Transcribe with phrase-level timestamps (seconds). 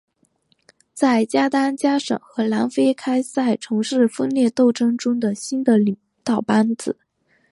[0.95, 6.97] 在加丹加省和南非开赛从事分裂斗争中的新的领导班子。